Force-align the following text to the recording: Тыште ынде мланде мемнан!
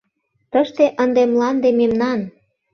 Тыште 0.51 0.85
ынде 1.03 1.23
мланде 1.31 1.69
мемнан! 1.79 2.19